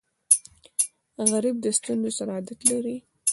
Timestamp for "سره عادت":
2.17-2.59